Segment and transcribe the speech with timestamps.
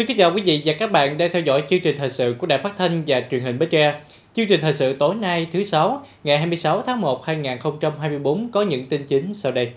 [0.00, 2.34] Xin kính chào quý vị và các bạn đang theo dõi chương trình thời sự
[2.38, 4.00] của Đài Phát thanh và Truyền hình Bến Tre.
[4.34, 8.86] Chương trình thời sự tối nay thứ sáu, ngày 26 tháng 1 2024 có những
[8.86, 9.72] tin chính sau đây.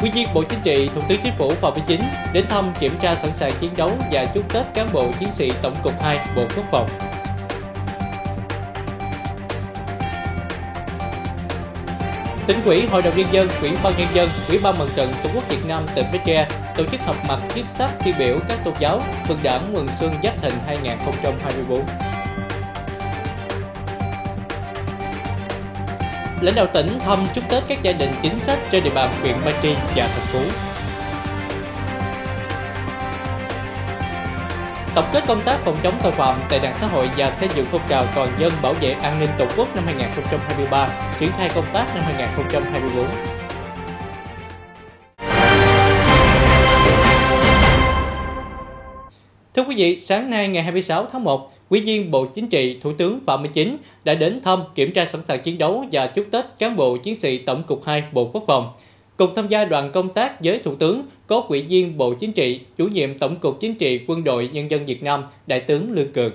[0.00, 2.00] Quý viên Bộ Chính trị, Thủ tướng Chính phủ Phạm Minh Chính
[2.32, 5.52] đến thăm kiểm tra sẵn sàng chiến đấu và chúc Tết cán bộ chiến sĩ
[5.62, 6.86] Tổng cục 2 Bộ Quốc phòng.
[12.46, 15.30] Tỉnh ủy, Hội đồng nhân dân, Ủy ban nhân dân, Ủy ban mặt trận Tổ
[15.34, 18.58] quốc Việt Nam tỉnh Bến Tre tổ chức họp mặt chức sắc tiêu biểu các
[18.64, 21.82] tôn giáo mừng Đảng mừng Xuân Giáp Thìn 2024.
[26.40, 29.36] Lãnh đạo tỉnh thăm chúc Tết các gia đình chính sách trên địa bàn huyện
[29.44, 30.71] Ba Tri và thành phố.
[34.94, 37.66] Tổng kết công tác phòng chống tội phạm, tệ nạn xã hội và xây dựng
[37.70, 40.88] phong trào toàn dân bảo vệ an ninh Tổ quốc năm 2023,
[41.20, 43.06] triển khai công tác năm 2024.
[49.54, 52.92] Thưa quý vị, sáng nay ngày 26 tháng 1, Quý viên Bộ Chính trị, Thủ
[52.98, 56.26] tướng Phạm Minh Chính đã đến thăm, kiểm tra sẵn sàng chiến đấu và chúc
[56.30, 58.72] Tết cán bộ chiến sĩ Tổng cục 2 Bộ Quốc phòng.
[59.22, 62.60] Cùng tham gia đoàn công tác với Thủ tướng có Ủy viên Bộ Chính trị,
[62.76, 66.12] chủ nhiệm Tổng cục Chính trị Quân đội Nhân dân Việt Nam, Đại tướng Lương
[66.12, 66.32] Cường.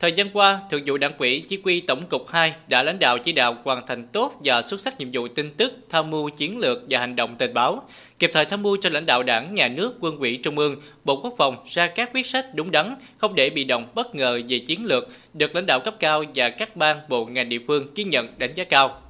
[0.00, 3.18] Thời gian qua, Thượng vụ Đảng ủy Chỉ huy Tổng cục 2 đã lãnh đạo
[3.18, 6.58] chỉ đạo hoàn thành tốt và xuất sắc nhiệm vụ tin tức, tham mưu chiến
[6.58, 7.82] lược và hành động tình báo,
[8.18, 11.20] kịp thời tham mưu cho lãnh đạo Đảng, Nhà nước, Quân ủy Trung ương, Bộ
[11.20, 14.58] Quốc phòng ra các quyết sách đúng đắn, không để bị động bất ngờ về
[14.58, 18.04] chiến lược, được lãnh đạo cấp cao và các ban bộ ngành địa phương ghi
[18.04, 19.00] nhận đánh giá cao.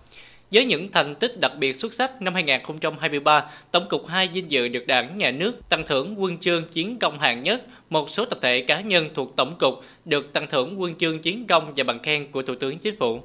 [0.55, 4.69] Với những thành tích đặc biệt xuất sắc năm 2023, Tổng cục 2 vinh dự
[4.69, 8.39] được Đảng, Nhà nước tặng thưởng huân chương chiến công hạng nhất, một số tập
[8.43, 12.03] thể cá nhân thuộc Tổng cục được tặng thưởng huân chương chiến công và bằng
[12.03, 13.21] khen của Thủ tướng Chính phủ.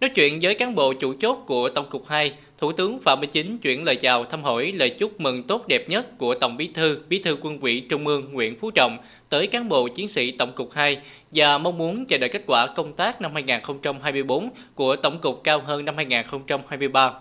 [0.00, 3.30] Nói chuyện với cán bộ chủ chốt của Tổng cục 2, Thủ tướng Phạm Minh
[3.30, 6.70] Chính chuyển lời chào thăm hỏi lời chúc mừng tốt đẹp nhất của Tổng Bí
[6.74, 8.98] thư, Bí thư Quân ủy Trung ương Nguyễn Phú Trọng
[9.28, 10.98] tới cán bộ chiến sĩ Tổng cục 2
[11.30, 15.60] và mong muốn chờ đợi kết quả công tác năm 2024 của Tổng cục cao
[15.60, 17.12] hơn năm 2023.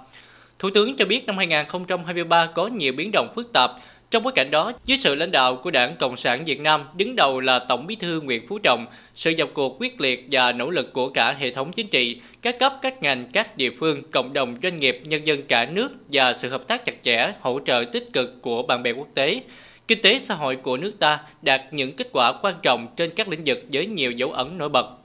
[0.60, 3.72] Thủ tướng cho biết năm 2023 có nhiều biến động phức tạp,
[4.12, 7.16] trong bối cảnh đó, dưới sự lãnh đạo của Đảng Cộng sản Việt Nam, đứng
[7.16, 10.70] đầu là Tổng Bí thư Nguyễn Phú Trọng, sự nhập cuộc quyết liệt và nỗ
[10.70, 14.34] lực của cả hệ thống chính trị, các cấp, các ngành, các địa phương, cộng
[14.34, 17.84] đồng doanh nghiệp, nhân dân cả nước và sự hợp tác chặt chẽ, hỗ trợ
[17.92, 19.42] tích cực của bạn bè quốc tế,
[19.88, 23.28] kinh tế xã hội của nước ta đạt những kết quả quan trọng trên các
[23.28, 24.99] lĩnh vực với nhiều dấu ấn nổi bật.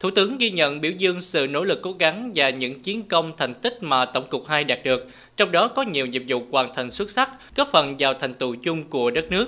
[0.00, 3.32] Thủ tướng ghi nhận biểu dương sự nỗ lực cố gắng và những chiến công
[3.36, 6.74] thành tích mà Tổng cục 2 đạt được, trong đó có nhiều nhiệm vụ hoàn
[6.74, 9.46] thành xuất sắc, góp phần vào thành tựu chung của đất nước.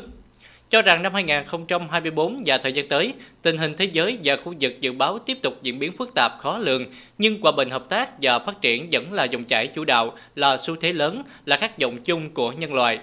[0.71, 4.81] Cho rằng năm 2024 và thời gian tới, tình hình thế giới và khu vực
[4.81, 6.87] dự báo tiếp tục diễn biến phức tạp khó lường,
[7.19, 10.59] nhưng hòa bình hợp tác và phát triển vẫn là dòng chảy chủ đạo, là
[10.59, 12.99] xu thế lớn, là khát vọng chung của nhân loại.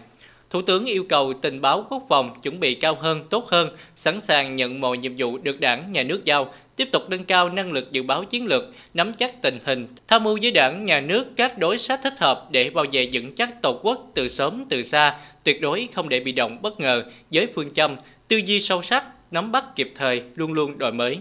[0.50, 4.22] Thủ tướng yêu cầu tình báo quốc phòng chuẩn bị cao hơn, tốt hơn, sẵn
[4.22, 7.72] sàng nhận mọi nhiệm vụ được đảng, nhà nước giao, tiếp tục nâng cao năng
[7.72, 8.64] lực dự báo chiến lược,
[8.94, 12.48] nắm chắc tình hình, tham mưu với đảng, nhà nước các đối sách thích hợp
[12.52, 16.20] để bảo vệ vững chắc tổ quốc từ sớm từ xa, tuyệt đối không để
[16.20, 17.96] bị động bất ngờ với phương châm,
[18.28, 21.18] tư duy sâu sắc, nắm bắt kịp thời, luôn luôn đổi mới.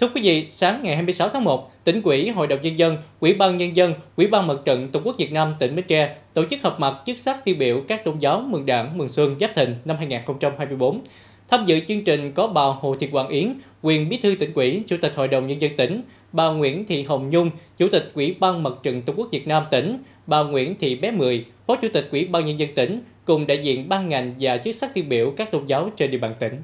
[0.00, 3.32] Thưa quý vị, sáng ngày 26 tháng 1, tỉnh ủy, Hội đồng Nhân dân, Ủy
[3.32, 6.44] ban Nhân dân, Ủy ban Mặt trận Tổ quốc Việt Nam tỉnh Bến Tre tổ
[6.50, 9.50] chức họp mặt chức sắc tiêu biểu các tôn giáo mừng đảng mừng xuân Giáp
[9.54, 11.00] Thìn năm 2024.
[11.48, 14.82] Tham dự chương trình có bà Hồ Thị Hoàng Yến, quyền bí thư tỉnh ủy,
[14.86, 16.02] Chủ tịch Hội đồng Nhân dân tỉnh,
[16.32, 19.62] bà Nguyễn Thị Hồng Nhung, Chủ tịch Ủy ban Mặt trận Tổ quốc Việt Nam
[19.70, 23.46] tỉnh, bà Nguyễn Thị Bé Mười, Phó Chủ tịch Ủy ban Nhân dân tỉnh, cùng
[23.46, 26.34] đại diện ban ngành và chức sắc tiêu biểu các tôn giáo trên địa bàn
[26.38, 26.62] tỉnh.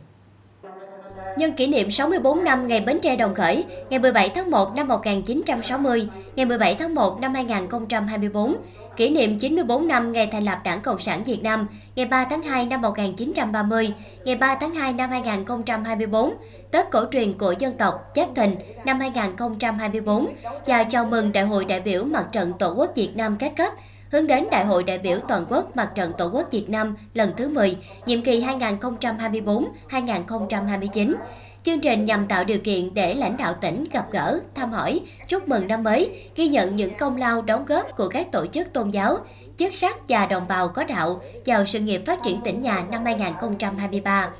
[1.39, 4.89] Nhân kỷ niệm 64 năm ngày Bến Tre đồng khởi, ngày 17 tháng 1 năm
[4.89, 8.57] 1960, ngày 17 tháng 1 năm 2024,
[9.03, 12.43] kỷ niệm 94 năm ngày thành lập Đảng Cộng sản Việt Nam, ngày 3 tháng
[12.43, 13.95] 2 năm 1930,
[14.25, 16.35] ngày 3 tháng 2 năm 2024,
[16.71, 18.55] Tết cổ truyền của dân tộc Giáp Thìn
[18.85, 20.29] năm 2024
[20.67, 23.73] và chào mừng Đại hội đại biểu Mặt trận Tổ quốc Việt Nam các cấp
[24.11, 27.33] hướng đến Đại hội đại biểu toàn quốc Mặt trận Tổ quốc Việt Nam lần
[27.37, 31.15] thứ 10, nhiệm kỳ 2024-2029.
[31.63, 35.49] Chương trình nhằm tạo điều kiện để lãnh đạo tỉnh gặp gỡ, thăm hỏi, chúc
[35.49, 38.91] mừng năm mới, ghi nhận những công lao đóng góp của các tổ chức tôn
[38.91, 39.19] giáo,
[39.59, 43.05] chức sắc và đồng bào có đạo vào sự nghiệp phát triển tỉnh nhà năm
[43.05, 44.31] 2023.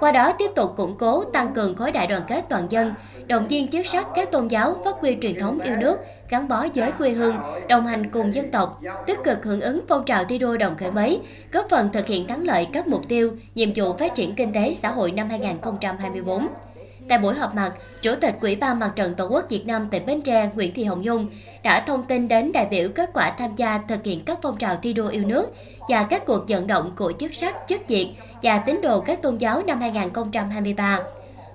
[0.00, 2.94] Qua đó tiếp tục củng cố, tăng cường khối đại đoàn kết toàn dân,
[3.26, 5.98] động viên chức sắc các tôn giáo phát huy truyền thống yêu nước,
[6.28, 7.36] gắn bó với quê hương,
[7.68, 10.90] đồng hành cùng dân tộc, tích cực hưởng ứng phong trào thi đua đồng khởi
[10.90, 11.20] mới,
[11.52, 14.74] góp phần thực hiện thắng lợi các mục tiêu, nhiệm vụ phát triển kinh tế
[14.74, 16.48] xã hội năm 2024.
[17.08, 17.72] Tại buổi họp mặt,
[18.02, 20.84] Chủ tịch Ủy ban Mặt trận Tổ quốc Việt Nam tỉnh Bến Tre Nguyễn Thị
[20.84, 21.28] Hồng Nhung
[21.62, 24.76] đã thông tin đến đại biểu kết quả tham gia thực hiện các phong trào
[24.82, 25.54] thi đua yêu nước
[25.88, 29.38] và các cuộc vận động của chức sắc, chức việc và tín đồ các tôn
[29.38, 31.00] giáo năm 2023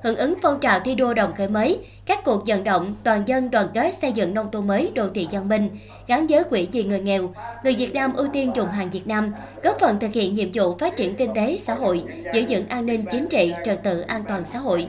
[0.03, 3.51] hưởng ứng phong trào thi đua đồng khởi mới, các cuộc vận động toàn dân
[3.51, 5.69] đoàn kết xây dựng nông thôn mới đô thị văn minh,
[6.07, 7.33] gắn với quỹ vì người nghèo,
[7.63, 9.33] người Việt Nam ưu tiên dùng hàng Việt Nam,
[9.63, 12.03] góp phần thực hiện nhiệm vụ phát triển kinh tế xã hội,
[12.33, 14.87] giữ vững an ninh chính trị, trật tự an toàn xã hội.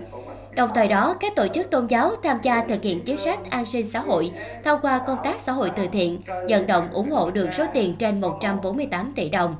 [0.55, 3.65] Đồng thời đó, các tổ chức tôn giáo tham gia thực hiện chính sách an
[3.65, 4.33] sinh xã hội
[4.65, 7.97] thông qua công tác xã hội từ thiện, vận động ủng hộ được số tiền
[7.99, 9.57] trên 148 tỷ đồng.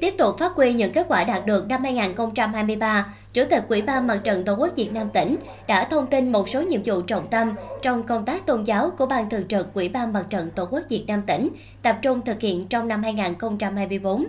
[0.00, 4.06] Tiếp tục phát huy những kết quả đạt được năm 2023, Chủ tịch Ủy ban
[4.06, 5.36] Mặt trận Tổ quốc Việt Nam tỉnh
[5.66, 9.06] đã thông tin một số nhiệm vụ trọng tâm trong công tác tôn giáo của
[9.06, 11.48] Ban Thường trực Ủy ban Mặt trận Tổ quốc Việt Nam tỉnh
[11.82, 14.24] tập trung thực hiện trong năm 2024.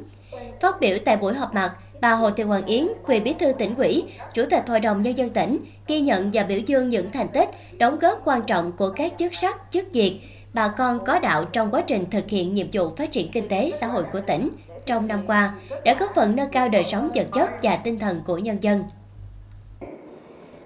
[0.61, 1.71] Phát biểu tại buổi họp mặt,
[2.01, 5.17] bà Hồ Thị Hoàng Yến, quyền bí thư tỉnh ủy, Chủ tịch Hội đồng Nhân
[5.17, 8.89] dân tỉnh, ghi nhận và biểu dương những thành tích, đóng góp quan trọng của
[8.89, 10.19] các chức sắc, chức việc,
[10.53, 13.71] bà con có đạo trong quá trình thực hiện nhiệm vụ phát triển kinh tế
[13.71, 14.49] xã hội của tỉnh,
[14.85, 15.53] trong năm qua
[15.85, 18.83] đã góp phần nâng cao đời sống vật chất và tinh thần của nhân dân.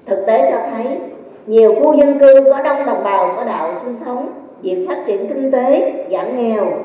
[0.05, 0.99] Thực tế cho thấy,
[1.45, 5.27] nhiều khu dân cư có đông đồng bào có đạo sinh sống, việc phát triển
[5.27, 6.83] kinh tế, giảm nghèo,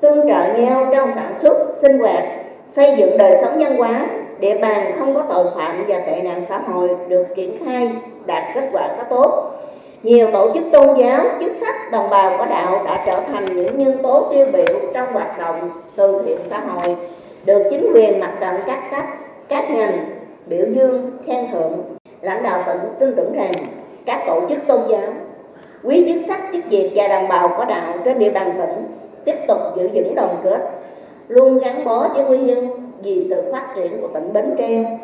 [0.00, 2.24] tương trợ nhau trong sản xuất, sinh hoạt,
[2.68, 4.06] xây dựng đời sống văn hóa,
[4.40, 7.92] địa bàn không có tội phạm và tệ nạn xã hội được triển khai
[8.26, 9.52] đạt kết quả khá tốt
[10.02, 13.78] nhiều tổ chức tôn giáo, chức sắc, đồng bào có đạo đã trở thành những
[13.78, 16.96] nhân tố tiêu biểu trong hoạt động từ thiện xã hội,
[17.44, 19.04] được chính quyền mặt trận các cấp,
[19.48, 20.10] các ngành
[20.46, 21.82] biểu dương, khen thưởng.
[22.20, 23.52] Lãnh đạo tỉnh tin tưởng rằng
[24.06, 25.12] các tổ chức tôn giáo,
[25.84, 28.86] quý chức sắc, chức việc và đồng bào có đạo trên địa bàn tỉnh
[29.24, 30.70] tiếp tục giữ vững đồng kết,
[31.28, 32.68] luôn gắn bó với quê hương
[33.02, 34.98] vì sự phát triển của tỉnh Bến Tre,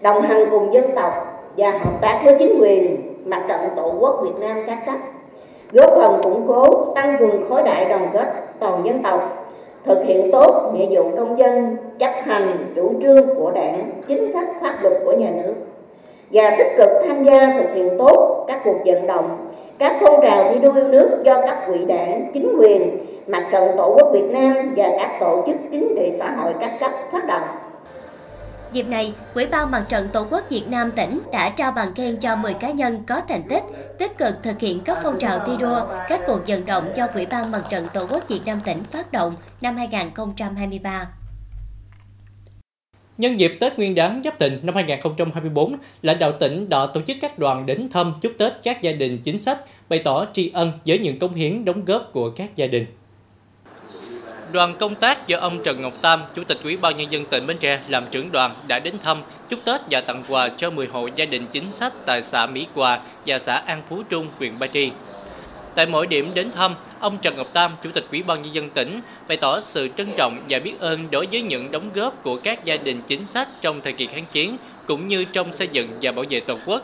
[0.00, 1.12] đồng hành cùng dân tộc
[1.56, 4.98] và hợp tác với chính quyền mặt trận tổ quốc Việt Nam các cấp.
[5.72, 8.28] Góp phần củng cố, tăng cường khối đại đoàn kết
[8.58, 9.46] toàn dân tộc,
[9.84, 14.48] thực hiện tốt nghĩa vụ công dân chấp hành chủ trương của đảng, chính sách
[14.60, 15.54] pháp luật của nhà nước.
[16.30, 19.46] Và tích cực tham gia thực hiện tốt các cuộc vận động,
[19.78, 23.70] các phong trào thi đua yêu nước do cấp ủy đảng, chính quyền, mặt trận
[23.76, 27.26] tổ quốc Việt Nam và các tổ chức chính trị xã hội các cấp phát
[27.26, 27.42] động.
[28.74, 32.16] Dịp này, Ủy ban Mặt trận Tổ quốc Việt Nam tỉnh đã trao bằng khen
[32.16, 33.62] cho 10 cá nhân có thành tích,
[33.98, 37.26] tích cực thực hiện các phong trào thi đua, các cuộc vận động do Ủy
[37.26, 41.06] ban Mặt trận Tổ quốc Việt Nam tỉnh phát động năm 2023.
[43.18, 47.16] Nhân dịp Tết Nguyên đán Giáp Thịnh năm 2024, lãnh đạo tỉnh đã tổ chức
[47.20, 50.72] các đoàn đến thăm chúc Tết các gia đình chính sách, bày tỏ tri ân
[50.86, 52.86] với những công hiến đóng góp của các gia đình.
[54.54, 57.46] Đoàn công tác do ông Trần Ngọc Tam, Chủ tịch Ủy ban Nhân dân tỉnh
[57.46, 60.86] Bến Tre làm trưởng đoàn đã đến thăm, chúc Tết và tặng quà cho 10
[60.86, 64.58] hộ gia đình chính sách tại xã Mỹ Hòa và xã An Phú Trung, huyện
[64.58, 64.90] Ba Tri.
[65.74, 68.70] Tại mỗi điểm đến thăm, ông Trần Ngọc Tam, Chủ tịch Ủy ban Nhân dân
[68.70, 72.36] tỉnh, bày tỏ sự trân trọng và biết ơn đối với những đóng góp của
[72.36, 74.56] các gia đình chính sách trong thời kỳ kháng chiến,
[74.86, 76.82] cũng như trong xây dựng và bảo vệ Tổ quốc.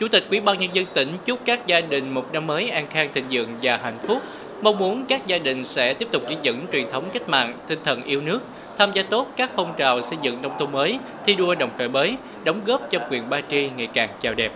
[0.00, 2.86] Chủ tịch Ủy ban Nhân dân tỉnh chúc các gia đình một năm mới an
[2.90, 4.22] khang thịnh vượng và hạnh phúc,
[4.62, 7.78] Mong muốn các gia đình sẽ tiếp tục giữ vững truyền thống cách mạng, tinh
[7.84, 8.40] thần yêu nước,
[8.78, 11.88] tham gia tốt các phong trào xây dựng nông thôn mới, thi đua đồng khởi
[11.88, 14.52] mới, đóng góp cho quyền Ba Tri ngày càng chào đẹp.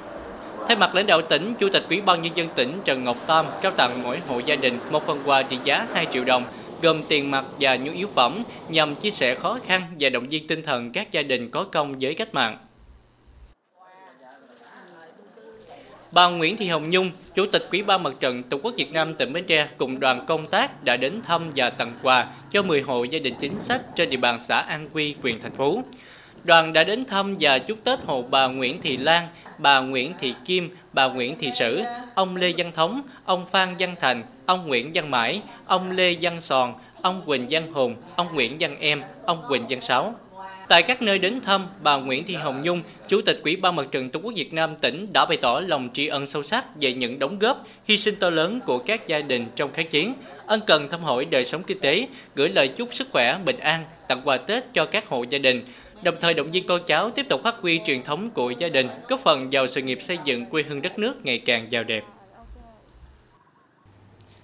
[0.69, 3.47] Thay mặt lãnh đạo tỉnh, Chủ tịch Ủy ban Nhân dân tỉnh Trần Ngọc Tam
[3.63, 6.45] trao tặng mỗi hộ gia đình một phần quà trị giá 2 triệu đồng,
[6.83, 10.47] gồm tiền mặt và nhu yếu phẩm nhằm chia sẻ khó khăn và động viên
[10.47, 12.59] tinh thần các gia đình có công với cách mạng.
[16.13, 19.15] Bà Nguyễn Thị Hồng Nhung, Chủ tịch Quỹ ban Mặt trận Tổ quốc Việt Nam
[19.15, 22.81] tỉnh Bến Tre cùng đoàn công tác đã đến thăm và tặng quà cho 10
[22.81, 25.83] hộ gia đình chính sách trên địa bàn xã An Quy, huyện thành phố.
[26.45, 30.35] Đoàn đã đến thăm và chúc Tết hộ bà Nguyễn Thị Lan, bà Nguyễn Thị
[30.45, 31.83] Kim, bà Nguyễn Thị Sử,
[32.15, 36.41] ông Lê Văn Thống, ông Phan Văn Thành, ông Nguyễn Văn Mãi, ông Lê Văn
[36.41, 40.15] Sòn, ông Quỳnh Văn Hùng, ông Nguyễn Văn Em, ông Quỳnh Văn Sáu.
[40.71, 43.87] Tại các nơi đến thăm, bà Nguyễn Thị Hồng Nhung, Chủ tịch quỹ ban Mặt
[43.91, 46.93] trận Tổ quốc Việt Nam tỉnh đã bày tỏ lòng tri ân sâu sắc về
[46.93, 50.15] những đóng góp, hy sinh to lớn của các gia đình trong kháng chiến,
[50.47, 53.85] ân cần thăm hỏi đời sống kinh tế, gửi lời chúc sức khỏe, bình an,
[54.09, 55.63] tặng quà Tết cho các hộ gia đình,
[56.03, 58.89] đồng thời động viên con cháu tiếp tục phát huy truyền thống của gia đình,
[59.09, 62.05] góp phần vào sự nghiệp xây dựng quê hương đất nước ngày càng giàu đẹp.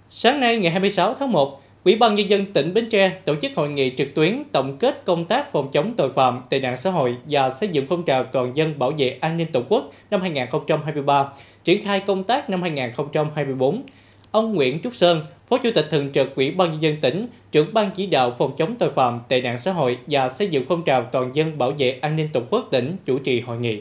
[0.09, 3.53] Sáng nay ngày 26 tháng 1, Ủy ban Nhân dân tỉnh Bến Tre tổ chức
[3.57, 6.91] hội nghị trực tuyến tổng kết công tác phòng chống tội phạm, tệ nạn xã
[6.91, 10.21] hội và xây dựng phong trào toàn dân bảo vệ an ninh Tổ quốc năm
[10.21, 11.29] 2023,
[11.65, 13.83] triển khai công tác năm 2024.
[14.31, 17.75] Ông Nguyễn Trúc Sơn, Phó Chủ tịch Thường trực Ủy ban Nhân dân tỉnh, trưởng
[17.75, 20.85] ban chỉ đạo phòng chống tội phạm, tệ nạn xã hội và xây dựng phong
[20.85, 23.81] trào toàn dân bảo vệ an ninh Tổ quốc tỉnh chủ trì hội nghị.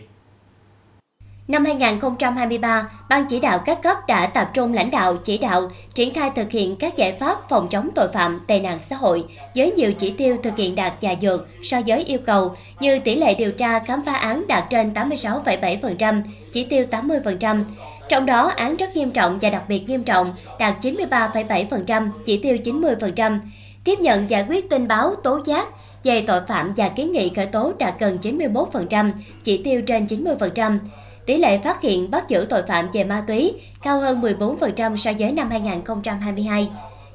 [1.47, 6.13] Năm 2023, Ban chỉ đạo các cấp đã tập trung lãnh đạo, chỉ đạo, triển
[6.13, 9.25] khai thực hiện các giải pháp phòng chống tội phạm, tệ nạn xã hội
[9.55, 13.15] với nhiều chỉ tiêu thực hiện đạt và dược so với yêu cầu như tỷ
[13.15, 16.21] lệ điều tra khám phá án đạt trên 86,7%,
[16.51, 17.63] chỉ tiêu 80%.
[18.09, 22.57] Trong đó, án rất nghiêm trọng và đặc biệt nghiêm trọng đạt 93,7%, chỉ tiêu
[22.63, 23.39] 90%.
[23.83, 25.67] Tiếp nhận giải quyết tin báo, tố giác
[26.03, 29.11] về tội phạm và kiến nghị khởi tố đạt gần 91%,
[29.43, 30.77] chỉ tiêu trên 90%.
[31.25, 35.11] Tỷ lệ phát hiện bắt giữ tội phạm về ma túy cao hơn 14% so
[35.19, 36.69] với năm 2022.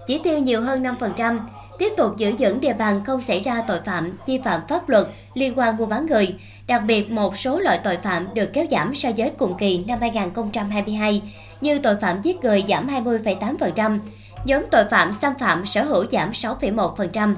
[0.06, 1.38] Chỉ tiêu nhiều hơn 5%,
[1.78, 5.06] tiếp tục giữ vững địa bàn không xảy ra tội phạm, vi phạm pháp luật
[5.34, 6.34] liên quan mua bán người.
[6.66, 9.98] Đặc biệt, một số loại tội phạm được kéo giảm so với cùng kỳ năm
[10.00, 11.22] 2022,
[11.60, 13.98] như tội phạm giết người giảm 20,8%,
[14.44, 17.34] nhóm tội phạm xâm phạm sở hữu giảm 6,1%.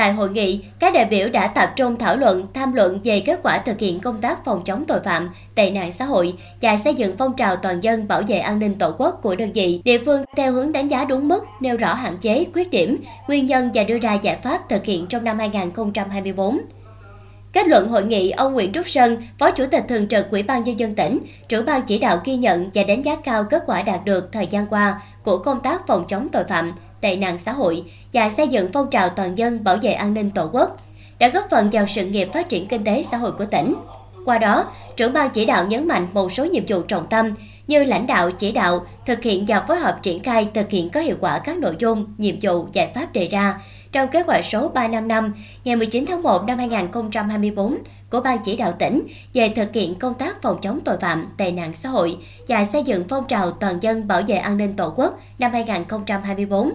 [0.00, 3.40] Tại hội nghị, các đại biểu đã tập trung thảo luận, tham luận về kết
[3.42, 6.94] quả thực hiện công tác phòng chống tội phạm, tệ nạn xã hội và xây
[6.94, 9.98] dựng phong trào toàn dân bảo vệ an ninh tổ quốc của đơn vị, địa
[10.04, 13.70] phương theo hướng đánh giá đúng mức, nêu rõ hạn chế, khuyết điểm, nguyên nhân
[13.74, 16.60] và đưa ra giải pháp thực hiện trong năm 2024.
[17.52, 20.64] Kết luận hội nghị, ông Nguyễn Trúc Sơn, Phó Chủ tịch Thường trực Ủy ban
[20.64, 23.82] Nhân dân tỉnh, trưởng ban chỉ đạo ghi nhận và đánh giá cao kết quả
[23.82, 27.52] đạt được thời gian qua của công tác phòng chống tội phạm, tệ nạn xã
[27.52, 30.76] hội và xây dựng phong trào toàn dân bảo vệ an ninh tổ quốc,
[31.18, 33.74] đã góp phần vào sự nghiệp phát triển kinh tế xã hội của tỉnh.
[34.24, 34.64] Qua đó,
[34.96, 37.34] trưởng ban chỉ đạo nhấn mạnh một số nhiệm vụ trọng tâm
[37.66, 41.00] như lãnh đạo chỉ đạo, thực hiện và phối hợp triển khai thực hiện có
[41.00, 43.60] hiệu quả các nội dung, nhiệm vụ, giải pháp đề ra
[43.92, 47.78] trong kế hoạch số 355 ngày 19 tháng 1 năm 2024
[48.10, 51.52] của Ban chỉ đạo tỉnh về thực hiện công tác phòng chống tội phạm, tệ
[51.52, 54.92] nạn xã hội và xây dựng phong trào toàn dân bảo vệ an ninh Tổ
[54.96, 56.72] quốc năm 2024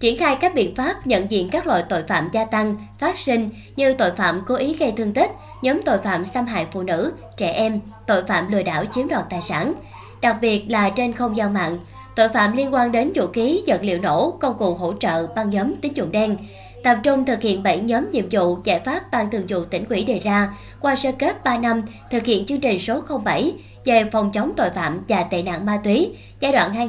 [0.00, 3.50] triển khai các biện pháp nhận diện các loại tội phạm gia tăng, phát sinh
[3.76, 5.30] như tội phạm cố ý gây thương tích,
[5.62, 9.24] nhóm tội phạm xâm hại phụ nữ, trẻ em, tội phạm lừa đảo chiếm đoạt
[9.30, 9.74] tài sản,
[10.20, 11.78] đặc biệt là trên không gian mạng,
[12.16, 15.50] tội phạm liên quan đến vũ khí, vật liệu nổ, công cụ hỗ trợ, băng
[15.50, 16.36] nhóm tín dụng đen,
[16.84, 20.04] tập trung thực hiện 7 nhóm nhiệm vụ, giải pháp Ban Thường vụ tỉnh ủy
[20.04, 20.56] đề ra.
[20.80, 23.52] Qua sơ kết 3 năm, thực hiện chương trình số 07
[23.84, 26.88] về phòng chống tội phạm và tệ nạn ma túy, giai đoạn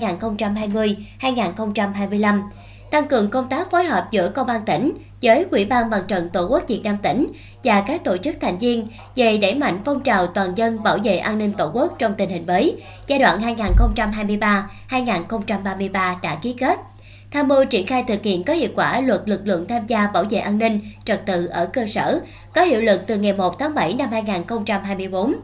[1.21, 2.41] 2020-2025
[2.91, 4.91] tăng cường công tác phối hợp giữa công an tỉnh
[5.21, 7.27] với Ủy ban Mặt trận Tổ quốc Việt Nam tỉnh
[7.63, 11.17] và các tổ chức thành viên về đẩy mạnh phong trào toàn dân bảo vệ
[11.17, 12.75] an ninh Tổ quốc trong tình hình mới,
[13.07, 13.55] giai đoạn
[14.89, 16.79] 2023-2033 đã ký kết
[17.31, 20.23] tham mưu triển khai thực hiện có hiệu quả luật lực lượng tham gia bảo
[20.29, 22.19] vệ an ninh trật tự ở cơ sở,
[22.53, 25.35] có hiệu lực từ ngày 1 tháng 7 năm 2024.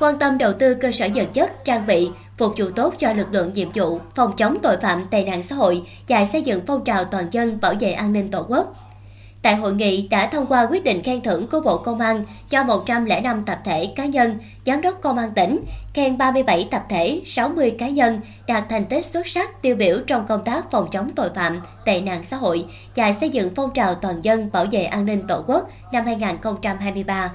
[0.00, 2.08] Quan tâm đầu tư cơ sở vật chất, trang bị,
[2.38, 5.54] phục vụ tốt cho lực lượng nhiệm vụ phòng chống tội phạm tệ nạn xã
[5.54, 8.83] hội và xây dựng phong trào toàn dân bảo vệ an ninh tổ quốc.
[9.44, 12.64] Tại hội nghị đã thông qua quyết định khen thưởng của Bộ Công an cho
[12.64, 17.70] 105 tập thể cá nhân, giám đốc công an tỉnh, khen 37 tập thể, 60
[17.70, 21.30] cá nhân đạt thành tích xuất sắc tiêu biểu trong công tác phòng chống tội
[21.34, 22.64] phạm, tệ nạn xã hội
[22.96, 27.32] và xây dựng phong trào toàn dân bảo vệ an ninh tổ quốc năm 2023.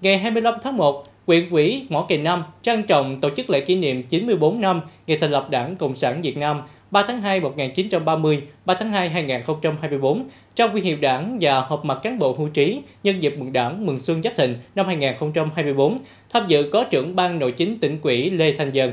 [0.00, 3.76] Ngày 25 tháng 1, Quyện ủy Mỏ Kỳ Nam trang trọng tổ chức lễ kỷ
[3.76, 8.42] niệm 94 năm ngày thành lập Đảng Cộng sản Việt Nam 3 tháng 2 1930,
[8.64, 12.80] 3 tháng 2 2024, trao huy hiệu đảng và họp mặt cán bộ hưu trí
[13.02, 15.98] nhân dịp mừng đảng mừng xuân Giáp Thìn năm 2024.
[16.30, 18.92] Tham dự có trưởng ban nội chính tỉnh quỹ Lê Thanh Dân.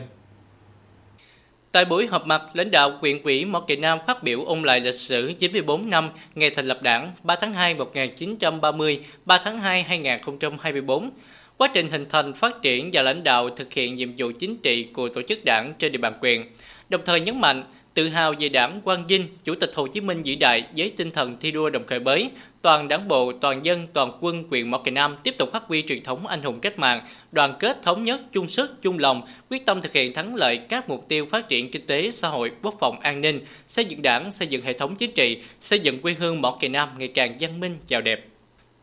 [1.72, 4.80] Tại buổi họp mặt, lãnh đạo quyện ủy Mỏ Kỳ Nam phát biểu ôn lại
[4.80, 9.84] lịch sử 94 năm ngày thành lập đảng 3 tháng 2 1930, 3 tháng 2
[9.84, 11.10] 2024
[11.58, 14.84] quá trình hình thành, phát triển và lãnh đạo thực hiện nhiệm vụ chính trị
[14.84, 16.46] của tổ chức đảng trên địa bàn quyền.
[16.90, 17.64] Đồng thời nhấn mạnh,
[17.96, 21.12] tự hào về đảng Quang Vinh, Chủ tịch Hồ Chí Minh vĩ đại với tinh
[21.12, 22.30] thần thi đua đồng khởi bới,
[22.62, 25.84] toàn đảng bộ, toàn dân, toàn quân quyền Mộc Cày Nam tiếp tục phát huy
[25.88, 29.66] truyền thống anh hùng cách mạng, đoàn kết thống nhất, chung sức, chung lòng, quyết
[29.66, 32.75] tâm thực hiện thắng lợi các mục tiêu phát triển kinh tế, xã hội, quốc
[32.80, 36.14] phòng, an ninh, xây dựng đảng, xây dựng hệ thống chính trị, xây dựng quê
[36.20, 38.25] hương Mộc Cày Nam ngày càng văn minh, giàu đẹp.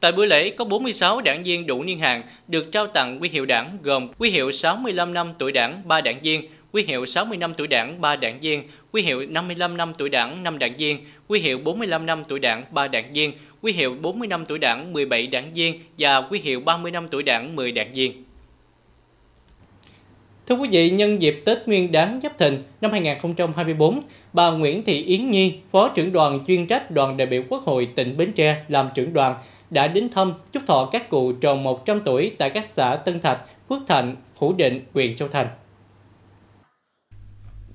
[0.01, 3.47] Tại buổi lễ có 46 đảng viên đủ niên hạn được trao tặng huy hiệu
[3.47, 7.55] đảng gồm huy hiệu 65 năm tuổi đảng 3 đảng viên, quy hiệu 60 năm
[7.55, 8.63] tuổi đảng 3 đảng viên,
[8.93, 10.99] quy hiệu 55 năm tuổi đảng 5 đảng viên,
[11.29, 14.93] quy hiệu 45 năm tuổi đảng 3 đảng viên, quy hiệu 40 năm tuổi đảng
[14.93, 18.25] 17 đảng viên và quy hiệu 30 năm tuổi đảng 10 đảng viên.
[20.47, 24.03] Thưa quý vị, nhân dịp Tết Nguyên đán Giáp Thìn năm 2024,
[24.33, 27.89] bà Nguyễn Thị Yến Nhi, Phó trưởng đoàn chuyên trách đoàn đại biểu Quốc hội
[27.95, 29.35] tỉnh Bến Tre làm trưởng đoàn
[29.71, 33.39] đã đến thăm chúc thọ các cụ tròn 100 tuổi tại các xã Tân Thạch,
[33.69, 35.47] Phước Thạnh, Phủ Định, huyện Châu Thành.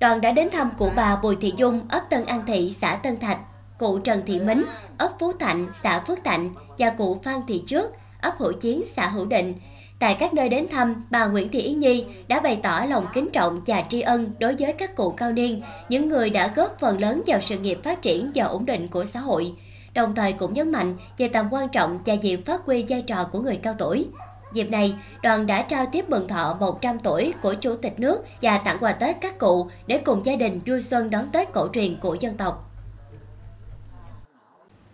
[0.00, 3.16] Đoàn đã đến thăm cụ bà Bùi Thị Dung, ấp Tân An Thị, xã Tân
[3.16, 3.38] Thạch,
[3.78, 4.64] cụ Trần Thị Mính,
[4.98, 9.08] ấp Phú Thạnh, xã Phước Thạnh và cụ Phan Thị Trước, ấp Hữu Chiến, xã
[9.08, 9.54] Hữu Định.
[9.98, 13.30] Tại các nơi đến thăm, bà Nguyễn Thị Yến Nhi đã bày tỏ lòng kính
[13.32, 17.00] trọng và tri ân đối với các cụ cao niên, những người đã góp phần
[17.00, 19.52] lớn vào sự nghiệp phát triển và ổn định của xã hội.
[19.94, 23.24] Đồng thời cũng nhấn mạnh về tầm quan trọng và việc phát huy vai trò
[23.24, 24.08] của người cao tuổi.
[24.52, 28.58] Dịp này, đoàn đã trao tiếp mừng thọ 100 tuổi của Chủ tịch nước và
[28.58, 31.96] tặng quà Tết các cụ để cùng gia đình vui xuân đón Tết cổ truyền
[32.00, 32.70] của dân tộc.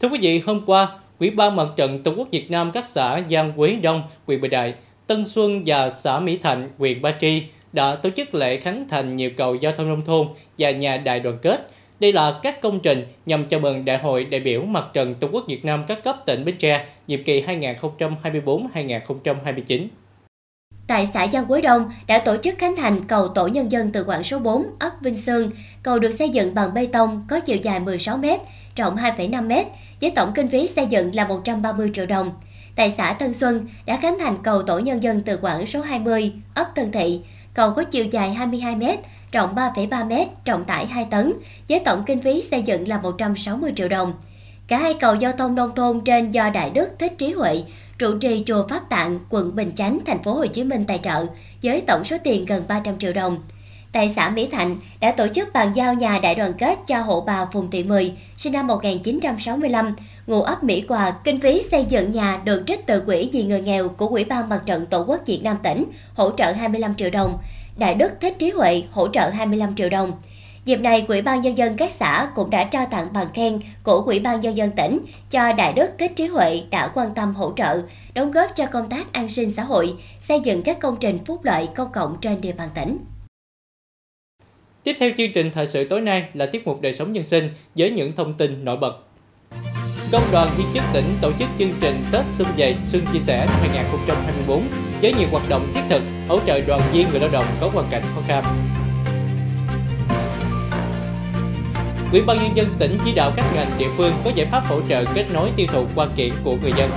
[0.01, 0.89] Thưa quý vị, hôm qua,
[1.21, 4.51] Ủy ban Mặt trận Tổ quốc Việt Nam các xã Giang Quế Đông, huyện Bình
[4.51, 4.75] Đại,
[5.07, 7.43] Tân Xuân và xã Mỹ Thạnh, huyện Ba Tri
[7.73, 11.21] đã tổ chức lễ khánh thành nhiều cầu giao thông nông thôn và nhà đại
[11.21, 11.71] đoàn kết.
[12.01, 15.29] Đây là các công trình nhằm chào mừng Đại hội đại biểu Mặt trận Tổ
[15.33, 19.87] quốc Việt Nam các cấp tỉnh Bến Tre nhiệm kỳ 2024-2029.
[20.87, 24.05] Tại xã Giang Quế Đông đã tổ chức khánh thành cầu tổ nhân dân từ
[24.05, 25.51] quảng số 4, ấp Vinh Sương.
[25.83, 28.25] Cầu được xây dựng bằng bê tông, có chiều dài 16 m,
[28.77, 29.53] rộng 2,5 m,
[30.01, 32.31] với tổng kinh phí xây dựng là 130 triệu đồng.
[32.77, 36.33] Tại xã Tân Xuân đã khánh thành cầu tổ nhân dân từ quảng số 20,
[36.55, 37.21] ấp Tân Thị.
[37.55, 38.83] Cầu có chiều dài 22 m,
[39.35, 41.33] rộng 3,3 m, trọng tải 2 tấn,
[41.69, 44.12] với tổng kinh phí xây dựng là 160 triệu đồng.
[44.69, 47.62] Cả hai cầu giao thông nông thôn trên do Đại Đức Thích Trí Huệ,
[47.99, 51.26] trụ trì chùa Pháp Tạng, quận Bình Chánh, thành phố Hồ Chí Minh tài trợ
[51.62, 53.38] với tổng số tiền gần 300 triệu đồng.
[53.93, 57.21] Tại xã Mỹ Thạnh đã tổ chức bàn giao nhà đại đoàn kết cho hộ
[57.21, 62.12] bà Phùng Thị Mười, sinh năm 1965, ngụ ấp Mỹ Hòa, kinh phí xây dựng
[62.12, 65.21] nhà được trích từ quỹ vì người nghèo của Ủy ban Mặt trận Tổ quốc
[65.26, 67.38] Việt Nam tỉnh, hỗ trợ 25 triệu đồng.
[67.76, 70.12] Đại Đức Thích Trí Huệ hỗ trợ 25 triệu đồng.
[70.64, 74.02] Dịp này, quỹ ban Nhân dân các xã cũng đã trao tặng bằng khen của
[74.02, 74.99] quỹ ban Nhân dân tỉnh
[75.31, 77.83] cho Đại Đức Thích Trí Huệ đã quan tâm hỗ trợ,
[78.14, 81.45] đóng góp cho công tác an sinh xã hội, xây dựng các công trình phúc
[81.45, 82.99] lợi công cộng trên địa bàn tỉnh.
[84.83, 87.50] Tiếp theo chương trình thời sự tối nay là tiết mục đời sống nhân sinh
[87.75, 88.95] với những thông tin nổi bật.
[90.12, 93.46] Công đoàn viên chức tỉnh tổ chức chương trình Tết Xuân Dày Xuân Chia Sẻ
[93.46, 94.62] năm 2024
[95.02, 97.87] với nhiều hoạt động thiết thực, hỗ trợ đoàn viên người lao động có hoàn
[97.90, 98.44] cảnh khó khăn.
[102.12, 104.80] Ủy ban nhân dân tỉnh chỉ đạo các ngành địa phương có giải pháp hỗ
[104.88, 106.90] trợ kết nối tiêu thụ quan kiện của người dân.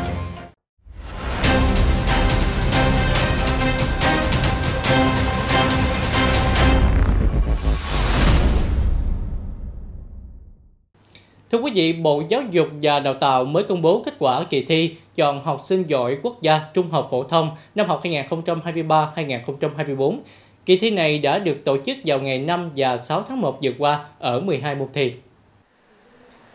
[11.51, 14.61] Thưa quý vị, Bộ Giáo dục và Đào tạo mới công bố kết quả kỳ
[14.61, 20.17] thi chọn học sinh giỏi quốc gia trung học phổ thông năm học 2023-2024.
[20.65, 23.71] Kỳ thi này đã được tổ chức vào ngày 5 và 6 tháng 1 vừa
[23.77, 25.13] qua ở 12 môn thi.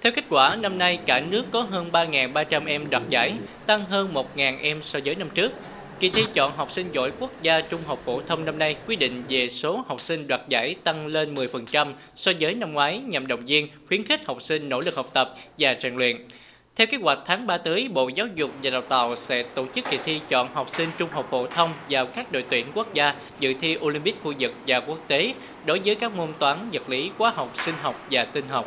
[0.02, 3.32] Theo kết quả, năm nay cả nước có hơn 3.300 em đoạt giải,
[3.66, 5.52] tăng hơn 1.000 em so với năm trước.
[6.02, 8.96] Kỳ thi chọn học sinh giỏi quốc gia trung học phổ thông năm nay quy
[8.96, 13.26] định về số học sinh đoạt giải tăng lên 10% so với năm ngoái nhằm
[13.26, 16.16] động viên, khuyến khích học sinh nỗ lực học tập và rèn luyện.
[16.76, 19.84] Theo kế hoạch tháng 3 tới, Bộ Giáo dục và Đào tạo sẽ tổ chức
[19.90, 23.14] kỳ thi chọn học sinh trung học phổ thông vào các đội tuyển quốc gia
[23.40, 25.34] dự thi Olympic khu vực và quốc tế
[25.64, 28.66] đối với các môn toán, vật lý, hóa học, sinh học và tin học.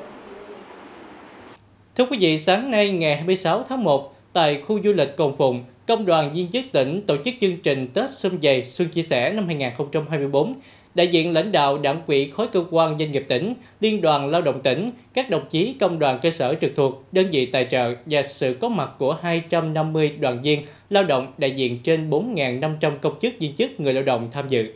[1.96, 5.64] Thưa quý vị, sáng nay ngày 26 tháng 1, tại khu du lịch Cồn Phụng,
[5.88, 9.32] Công đoàn viên chức tỉnh tổ chức chương trình Tết Xuân Dày Xuân Chia Sẻ
[9.34, 10.54] năm 2024.
[10.96, 14.42] Đại diện lãnh đạo đảng quỹ khối cơ quan doanh nghiệp tỉnh, Liên đoàn Lao
[14.42, 17.96] động tỉnh, các đồng chí công đoàn cơ sở trực thuộc, đơn vị tài trợ
[18.06, 23.20] và sự có mặt của 250 đoàn viên lao động đại diện trên 4.500 công
[23.20, 24.68] chức viên chức người lao động tham dự.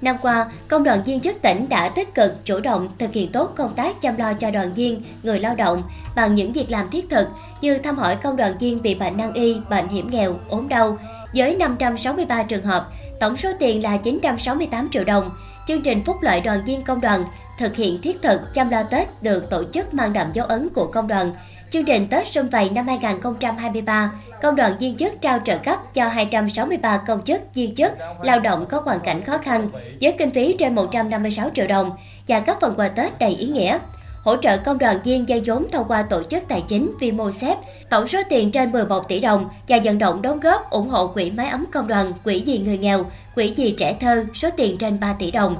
[0.00, 3.52] Năm qua, Công đoàn viên chức tỉnh đã tích cực, chủ động thực hiện tốt
[3.56, 5.82] công tác chăm lo cho đoàn viên, người lao động
[6.16, 7.28] bằng những việc làm thiết thực
[7.60, 10.98] như thăm hỏi công đoàn viên bị bệnh nan y, bệnh hiểm nghèo, ốm đau.
[11.34, 12.88] Với 563 trường hợp,
[13.20, 15.30] tổng số tiền là 968 triệu đồng.
[15.66, 17.24] Chương trình phúc lợi đoàn viên công đoàn
[17.58, 20.86] thực hiện thiết thực chăm lo Tết được tổ chức mang đậm dấu ấn của
[20.86, 21.34] công đoàn.
[21.70, 26.08] Chương trình Tết Xuân Vầy năm 2023, Công đoàn viên chức trao trợ cấp cho
[26.08, 30.56] 263 công chức, viên chức, lao động có hoàn cảnh khó khăn với kinh phí
[30.58, 31.90] trên 156 triệu đồng
[32.28, 33.78] và các phần quà Tết đầy ý nghĩa.
[34.22, 37.58] Hỗ trợ công đoàn viên dây vốn thông qua tổ chức tài chính Vimosep,
[37.90, 41.30] tổng số tiền trên 11 tỷ đồng và vận động đóng góp ủng hộ quỹ
[41.30, 43.04] mái ấm công đoàn, quỹ vì người nghèo,
[43.34, 45.56] quỹ vì trẻ thơ, số tiền trên 3 tỷ đồng.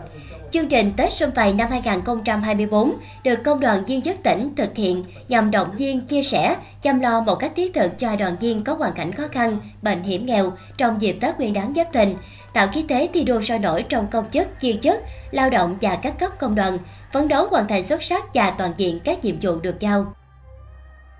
[0.50, 5.04] Chương trình Tết Xuân Vầy năm 2024 được Công đoàn viên chức tỉnh thực hiện
[5.28, 8.74] nhằm động viên, chia sẻ, chăm lo một cách thiết thực cho đoàn viên có
[8.74, 12.16] hoàn cảnh khó khăn, bệnh hiểm nghèo trong dịp Tết Nguyên đán Giáp Thìn,
[12.52, 15.96] tạo khí thế thi đua sôi nổi trong công chức, viên chức, lao động và
[16.02, 16.78] các cấp công đoàn,
[17.12, 20.14] phấn đấu hoàn thành xuất sắc và toàn diện các nhiệm vụ được giao.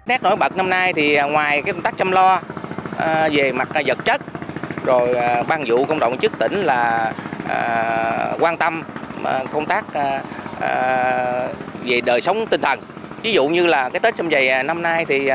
[0.07, 2.41] Nét nổi bật năm nay thì à, ngoài cái công tác chăm lo
[2.99, 4.21] à, về mặt à, vật chất
[4.85, 5.15] rồi
[5.49, 7.13] ban vụ công đoàn chức tỉnh là
[8.41, 8.83] quan tâm
[9.25, 10.23] À, công tác à,
[10.61, 11.49] à,
[11.85, 12.81] về đời sống tinh thần
[13.23, 15.31] ví dụ như là cái tết trong giày năm nay thì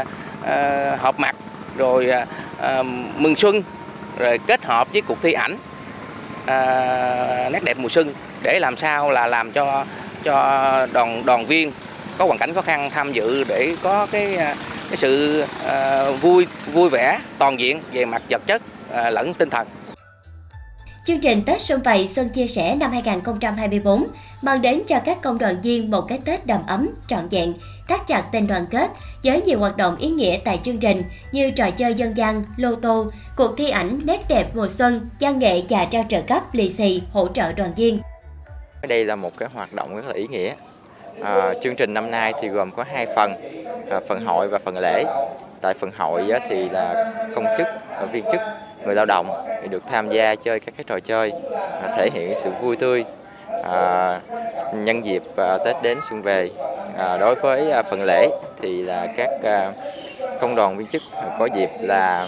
[1.00, 1.36] họp mặt,
[1.78, 2.12] rồi
[3.18, 3.64] mừng xuân,
[4.20, 5.58] rồi kết hợp với cuộc thi ảnh
[7.52, 9.86] nét đẹp mùa xuân để làm sao là làm cho
[10.24, 11.72] cho đoàn đoàn viên
[12.18, 14.36] có hoàn cảnh khó khăn tham dự để có cái
[14.90, 15.46] cái sự
[16.22, 19.68] vui vui vẻ toàn diện về mặt vật chất lẫn tinh thần.
[21.06, 24.08] Chương trình Tết Xuân Vầy Xuân Chia Sẻ năm 2024
[24.42, 27.54] mang đến cho các công đoàn viên một cái Tết đầm ấm, trọn vẹn,
[27.88, 28.90] thắt chặt tình đoàn kết
[29.24, 32.76] với nhiều hoạt động ý nghĩa tại chương trình như trò chơi dân gian, lô
[32.76, 36.70] tô, cuộc thi ảnh nét đẹp mùa xuân, văn nghệ và trao trợ cấp, lì
[36.70, 38.00] xì, hỗ trợ đoàn viên.
[38.88, 40.54] Đây là một cái hoạt động rất là ý nghĩa.
[41.22, 43.34] À, chương trình năm nay thì gồm có hai phần,
[43.90, 45.04] à, phần hội và phần lễ.
[45.62, 48.42] Tại phần hội thì là công chức, à, viên chức,
[48.86, 51.32] người lao động thì được tham gia chơi các cái trò chơi,
[51.82, 53.06] à, thể hiện sự vui tươi,
[53.64, 54.20] à,
[54.74, 56.50] nhân dịp à, Tết đến xuân về.
[56.98, 58.28] À, đối với à, phần lễ
[58.62, 59.72] thì là các à,
[60.42, 61.02] công đoàn viên chức
[61.40, 62.28] có dịp là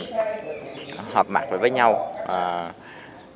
[1.13, 2.69] họp mặt với nhau, à,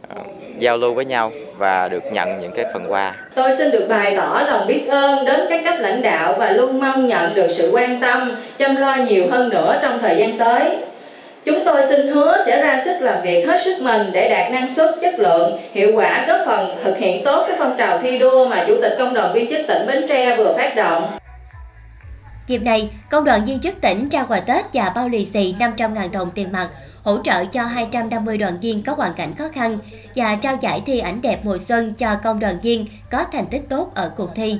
[0.09, 0.15] à,
[0.59, 3.15] giao lưu với nhau và được nhận những cái phần quà.
[3.35, 6.79] Tôi xin được bày tỏ lòng biết ơn đến các cấp lãnh đạo và luôn
[6.79, 10.77] mong nhận được sự quan tâm, chăm lo nhiều hơn nữa trong thời gian tới.
[11.45, 14.69] Chúng tôi xin hứa sẽ ra sức làm việc hết sức mình để đạt năng
[14.69, 18.47] suất, chất lượng, hiệu quả góp phần thực hiện tốt cái phong trào thi đua
[18.47, 21.03] mà Chủ tịch Công đoàn viên chức tỉnh Bến Tre vừa phát động.
[22.47, 26.11] Dịp này, Công đoàn viên chức tỉnh trao quà Tết và bao lì xì 500.000
[26.11, 26.69] đồng tiền mặt
[27.03, 29.77] hỗ trợ cho 250 đoàn viên có hoàn cảnh khó khăn
[30.15, 33.61] và trao giải thi ảnh đẹp mùa xuân cho công đoàn viên có thành tích
[33.69, 34.59] tốt ở cuộc thi.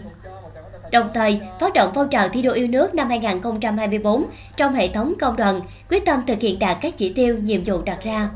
[0.91, 4.25] Đồng thời, phát động phong trào thi đua yêu nước năm 2024
[4.58, 7.82] trong hệ thống công đoàn, quyết tâm thực hiện đạt các chỉ tiêu, nhiệm vụ
[7.82, 8.30] đặt ra.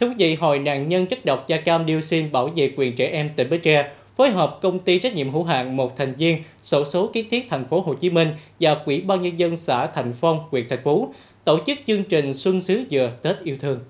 [0.00, 3.06] Thưa quý vị, Hội nạn nhân chất độc da cam dioxin bảo vệ quyền trẻ
[3.06, 6.42] em tỉnh Bến Tre phối hợp công ty trách nhiệm hữu hạn một thành viên
[6.62, 8.28] sổ số kiến thiết thành phố Hồ Chí Minh
[8.60, 12.34] và Quỹ ban nhân dân xã Thành Phong, huyện Thành Phú tổ chức chương trình
[12.34, 13.80] Xuân xứ Dừa Tết Yêu Thương.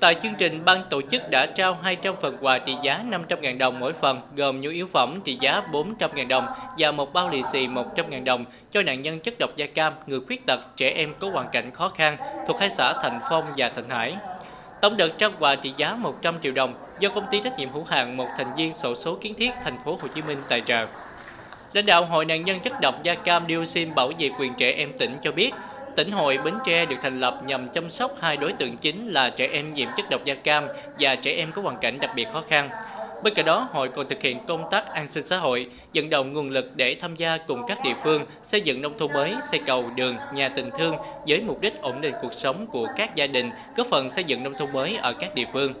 [0.00, 3.80] Tại chương trình, ban tổ chức đã trao 200 phần quà trị giá 500.000 đồng
[3.80, 6.46] mỗi phần, gồm nhu yếu phẩm trị giá 400.000 đồng
[6.78, 10.20] và một bao lì xì 100.000 đồng cho nạn nhân chất độc da cam, người
[10.26, 13.68] khuyết tật, trẻ em có hoàn cảnh khó khăn thuộc hai xã Thành Phong và
[13.68, 14.16] Thành Hải.
[14.82, 17.84] Tổng đợt trao quà trị giá 100 triệu đồng do công ty trách nhiệm hữu
[17.84, 20.86] hạn một thành viên sổ số kiến thiết thành phố Hồ Chí Minh tài trợ.
[21.72, 24.92] Lãnh đạo Hội nạn nhân chất độc da cam dioxin bảo vệ quyền trẻ em
[24.98, 25.50] tỉnh cho biết,
[25.98, 29.30] tỉnh hội Bến Tre được thành lập nhằm chăm sóc hai đối tượng chính là
[29.30, 30.66] trẻ em nhiễm chất độc da cam
[30.98, 32.70] và trẻ em có hoàn cảnh đặc biệt khó khăn.
[33.22, 36.32] Bên cạnh đó, hội còn thực hiện công tác an sinh xã hội, vận động
[36.32, 39.60] nguồn lực để tham gia cùng các địa phương xây dựng nông thôn mới, xây
[39.66, 43.26] cầu, đường, nhà tình thương với mục đích ổn định cuộc sống của các gia
[43.26, 45.74] đình, góp phần xây dựng nông thôn mới ở các địa phương.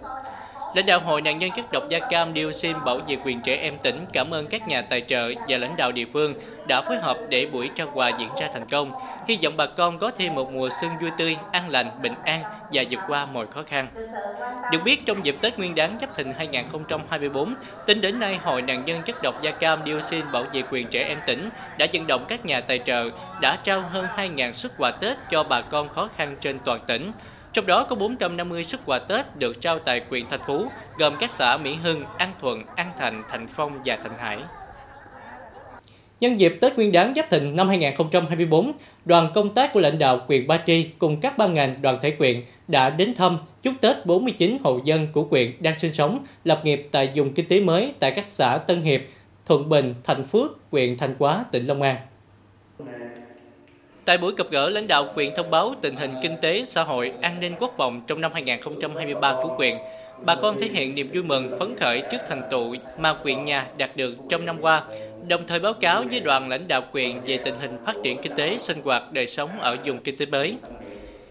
[0.74, 3.78] Lãnh đạo Hội nạn nhân chất độc da cam dioxin bảo vệ quyền trẻ em
[3.78, 6.34] tỉnh cảm ơn các nhà tài trợ và lãnh đạo địa phương
[6.68, 8.92] đã phối hợp để buổi trao quà diễn ra thành công.
[9.28, 12.42] Hy vọng bà con có thêm một mùa xuân vui tươi, an lành, bình an
[12.72, 13.86] và vượt qua mọi khó khăn.
[14.72, 17.54] Được biết trong dịp Tết Nguyên đán Giáp Thìn 2024,
[17.86, 21.04] tính đến nay Hội nạn nhân chất độc da cam dioxin bảo vệ quyền trẻ
[21.08, 24.90] em tỉnh đã vận động các nhà tài trợ đã trao hơn 2.000 xuất quà
[24.90, 27.12] Tết cho bà con khó khăn trên toàn tỉnh.
[27.52, 30.66] Trong đó có 450 xuất quà Tết được trao tại quyền Thạch Phú,
[30.98, 34.38] gồm các xã Mỹ Hưng, An Thuận, An Thành, Thành Phong và Thành Hải.
[36.20, 38.72] Nhân dịp Tết Nguyên đán Giáp Thìn năm 2024,
[39.04, 42.10] đoàn công tác của lãnh đạo quyền Ba Tri cùng các ban ngành đoàn thể
[42.10, 46.60] quyện đã đến thăm chúc Tết 49 hộ dân của quyện đang sinh sống, lập
[46.64, 49.00] nghiệp tại vùng kinh tế mới tại các xã Tân Hiệp,
[49.46, 51.96] Thuận Bình, Thành Phước, huyện Thành Hóa, tỉnh Long An.
[54.08, 57.12] Tại buổi gặp gỡ, lãnh đạo quyện thông báo tình hình kinh tế, xã hội,
[57.20, 59.74] an ninh quốc phòng trong năm 2023 của quyện
[60.24, 63.66] Bà con thể hiện niềm vui mừng, phấn khởi trước thành tựu mà quyện nhà
[63.78, 64.82] đạt được trong năm qua,
[65.28, 68.36] đồng thời báo cáo với đoàn lãnh đạo quyện về tình hình phát triển kinh
[68.36, 70.54] tế, sinh hoạt, đời sống ở vùng kinh tế mới.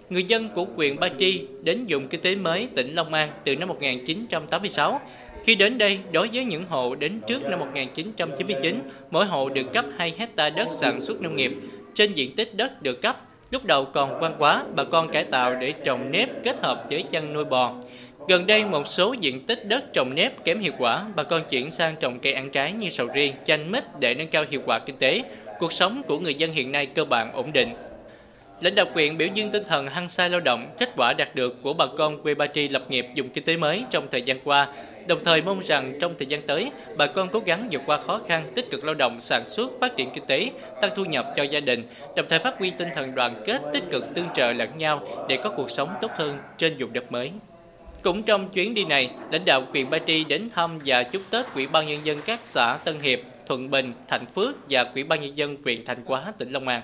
[0.09, 3.55] Người dân của huyện Ba Tri đến vùng kinh tế mới tỉnh Long An từ
[3.55, 5.01] năm 1986.
[5.43, 8.79] Khi đến đây, đối với những hộ đến trước năm 1999,
[9.11, 11.51] mỗi hộ được cấp 2 hecta đất sản xuất nông nghiệp,
[11.97, 13.17] trên diện tích đất được cấp,
[13.51, 17.03] lúc đầu còn quan quá, bà con cải tạo để trồng nếp kết hợp với
[17.03, 17.73] chăn nuôi bò.
[18.27, 21.71] Gần đây, một số diện tích đất trồng nếp kém hiệu quả, bà con chuyển
[21.71, 24.79] sang trồng cây ăn trái như sầu riêng, chanh mít để nâng cao hiệu quả
[24.79, 25.21] kinh tế.
[25.59, 27.73] Cuộc sống của người dân hiện nay cơ bản ổn định.
[28.61, 31.61] Lãnh đạo quyện biểu dương tinh thần hăng say lao động, kết quả đạt được
[31.61, 34.39] của bà con quê Ba Tri lập nghiệp dùng kinh tế mới trong thời gian
[34.43, 34.67] qua,
[35.07, 38.21] đồng thời mong rằng trong thời gian tới, bà con cố gắng vượt qua khó
[38.27, 40.49] khăn, tích cực lao động, sản xuất, phát triển kinh tế,
[40.81, 43.83] tăng thu nhập cho gia đình, đồng thời phát huy tinh thần đoàn kết, tích
[43.91, 47.31] cực tương trợ lẫn nhau để có cuộc sống tốt hơn trên vùng đất mới.
[48.01, 51.45] Cũng trong chuyến đi này, lãnh đạo quyền Ba Tri đến thăm và chúc Tết
[51.55, 55.21] Ủy ban Nhân dân các xã Tân Hiệp, Thuận Bình, Thạnh Phước và Ủy ban
[55.21, 56.81] Nhân dân huyện Thành Hóa, tỉnh Long An.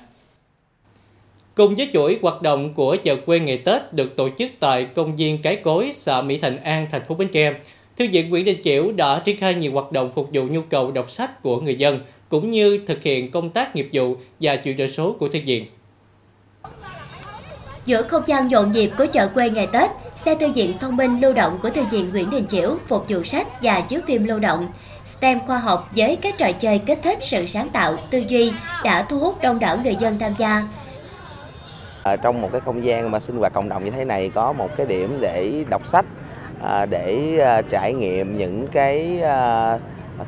[1.55, 5.15] Cùng với chuỗi hoạt động của chợ quê ngày Tết được tổ chức tại công
[5.15, 7.53] viên Cái Cối, xã Mỹ Thành An, thành phố Bến Tre,
[7.97, 10.91] Thư viện Nguyễn Đình Chiểu đã triển khai nhiều hoạt động phục vụ nhu cầu
[10.91, 14.77] đọc sách của người dân, cũng như thực hiện công tác nghiệp vụ và chuyển
[14.77, 15.65] đổi số của thư viện.
[17.85, 21.21] Giữa không gian nhộn nhịp của chợ quê ngày Tết, xe thư viện thông minh
[21.21, 24.39] lưu động của Thư viện Nguyễn Đình Chiểu phục vụ sách và chiếu phim lưu
[24.39, 24.67] động.
[25.05, 28.51] STEM khoa học với các trò chơi kích thích sự sáng tạo, tư duy
[28.83, 30.63] đã thu hút đông đảo người dân tham gia.
[32.03, 34.53] Ở trong một cái không gian mà sinh hoạt cộng đồng như thế này có
[34.53, 36.05] một cái điểm để đọc sách,
[36.63, 39.77] à, để à, trải nghiệm những cái à,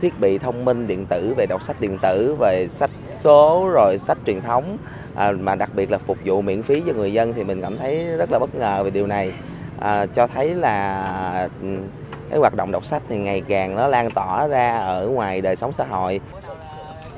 [0.02, 3.98] thiết bị thông minh điện tử về đọc sách điện tử, về sách số rồi
[3.98, 4.78] sách truyền thống
[5.16, 7.78] à, mà đặc biệt là phục vụ miễn phí cho người dân thì mình cảm
[7.78, 9.34] thấy rất là bất ngờ về điều này.
[9.80, 11.68] À, cho thấy là ừ,
[12.30, 15.56] cái hoạt động đọc sách thì ngày càng nó lan tỏa ra ở ngoài đời
[15.56, 16.22] sống xã hội.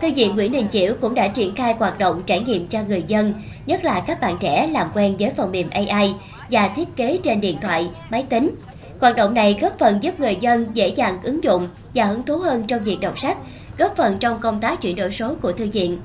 [0.02, 3.04] Thư viện Nguyễn Đình Chiểu cũng đã triển khai hoạt động trải nghiệm cho người
[3.08, 3.34] dân,
[3.66, 6.16] nhất là các bạn trẻ làm quen với phần mềm AI
[6.52, 8.56] và thiết kế trên điện thoại, máy tính.
[9.02, 12.38] Hoạt động này góp phần giúp người dân dễ dàng ứng dụng và hứng thú
[12.38, 13.38] hơn trong việc đọc sách,
[13.78, 16.00] góp phần trong công tác chuyển đổi số của thư viện.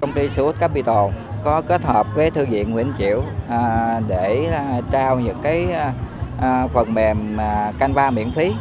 [0.00, 1.06] Công ty số Capital
[1.44, 5.92] có kết hợp với Thư viện Nguyễn Chiểu à, để à, trao những cái à,
[6.40, 8.52] à phần mềm à, Canva miễn phí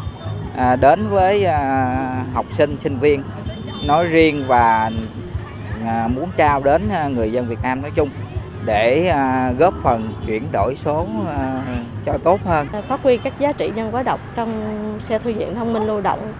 [0.57, 3.23] à, đến với à, học sinh, sinh viên
[3.83, 4.91] nói riêng và
[5.85, 8.09] à, muốn trao đến à, người dân Việt Nam nói chung
[8.65, 11.07] để à, góp phần chuyển đổi số
[12.05, 12.67] cho tốt hơn.
[12.87, 14.51] Phát huy các giá trị nhân hóa đọc trong
[15.03, 16.33] xe thư viện thông minh lưu động,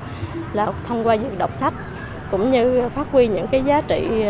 [0.54, 1.74] là thông qua việc đọc sách,
[2.32, 4.24] cũng như phát huy những cái giá trị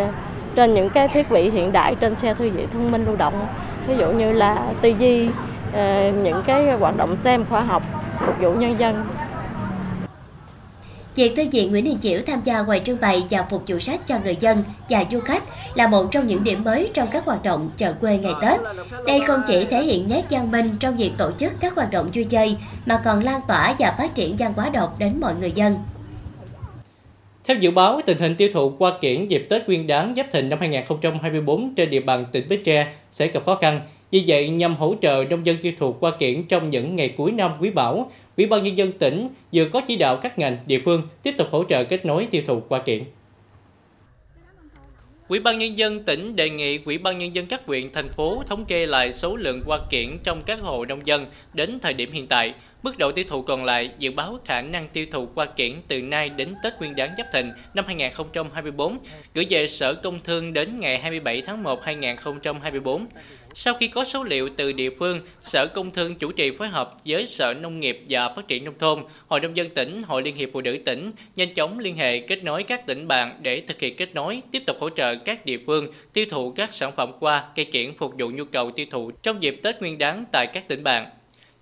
[0.56, 3.48] trên những cái thiết bị hiện đại trên xe thư viện thông minh lưu động
[3.88, 5.30] ví dụ như là tư duy
[6.24, 7.84] những cái hoạt động tem khoa học
[8.26, 9.06] phục vụ nhân dân
[11.18, 14.08] Việc Thư viện Nguyễn Đình Chiểu tham gia quầy trưng bày và phục vụ sách
[14.08, 15.44] cho người dân và du khách
[15.76, 18.60] là một trong những điểm mới trong các hoạt động chợ quê ngày Tết.
[19.08, 22.10] Đây không chỉ thể hiện nét văn minh trong việc tổ chức các hoạt động
[22.14, 25.52] vui chơi, mà còn lan tỏa và phát triển văn hóa đọc đến mọi người
[25.52, 25.76] dân.
[27.44, 30.50] Theo dự báo, tình hình tiêu thụ qua kiển dịp Tết Nguyên đán Giáp Thìn
[30.50, 33.80] năm 2024 trên địa bàn tỉnh Bến Tre sẽ gặp khó khăn.
[34.12, 37.32] Vì vậy, nhằm hỗ trợ nông dân tiêu thụ qua kiển trong những ngày cuối
[37.32, 40.82] năm quý bảo, Ủy ban Nhân dân tỉnh vừa có chỉ đạo các ngành, địa
[40.86, 43.04] phương tiếp tục hỗ trợ kết nối tiêu thụ qua kiện.
[45.28, 48.44] Ủy ban nhân dân tỉnh đề nghị Ủy ban nhân dân các huyện thành phố
[48.46, 52.12] thống kê lại số lượng hoa kiển trong các hộ nông dân đến thời điểm
[52.12, 52.54] hiện tại,
[52.88, 56.02] Mức độ tiêu thụ còn lại dự báo khả năng tiêu thụ qua kiển từ
[56.02, 58.98] nay đến Tết Nguyên đán Giáp Thìn năm 2024
[59.34, 63.06] gửi về Sở Công Thương đến ngày 27 tháng 1 2024.
[63.54, 66.96] Sau khi có số liệu từ địa phương, Sở Công Thương chủ trì phối hợp
[67.06, 70.36] với Sở Nông nghiệp và Phát triển Nông thôn, Hội nông dân tỉnh, Hội Liên
[70.36, 73.80] hiệp Phụ nữ tỉnh nhanh chóng liên hệ kết nối các tỉnh bạn để thực
[73.80, 77.12] hiện kết nối, tiếp tục hỗ trợ các địa phương tiêu thụ các sản phẩm
[77.20, 80.48] qua cây kiển phục vụ nhu cầu tiêu thụ trong dịp Tết Nguyên đán tại
[80.54, 81.06] các tỉnh bạn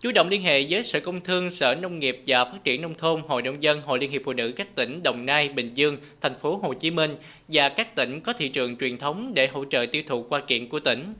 [0.06, 2.96] chủ động liên hệ với Sở Công Thương, Sở Nông nghiệp và Phát triển Nông
[2.96, 5.98] thôn, Hội Nông dân, Hội Liên hiệp Phụ nữ các tỉnh Đồng Nai, Bình Dương,
[6.22, 7.16] thành phố Hồ Chí Minh
[7.48, 10.70] và các tỉnh có thị trường truyền thống để hỗ trợ tiêu thụ qua kiện
[10.70, 11.14] của tỉnh.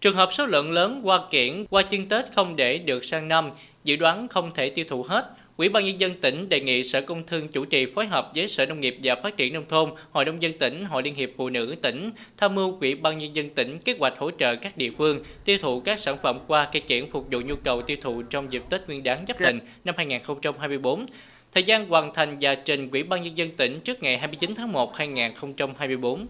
[0.00, 3.50] Trường hợp số lượng lớn qua kiện qua chân Tết không để được sang năm,
[3.84, 7.00] dự đoán không thể tiêu thụ hết, Ủy ban nhân dân tỉnh đề nghị Sở
[7.00, 9.90] Công Thương chủ trì phối hợp với Sở Nông nghiệp và Phát triển nông thôn,
[10.10, 13.36] Hội nông dân tỉnh, Hội Liên hiệp Phụ nữ tỉnh tham mưu Ủy ban nhân
[13.36, 16.68] dân tỉnh kế hoạch hỗ trợ các địa phương tiêu thụ các sản phẩm qua
[16.72, 19.58] cây kiển phục vụ nhu cầu tiêu thụ trong dịp Tết Nguyên đán Giáp Thìn
[19.84, 21.06] năm 2024.
[21.54, 24.72] Thời gian hoàn thành và trình Ủy ban nhân dân tỉnh trước ngày 29 tháng
[24.72, 26.26] 1 2024.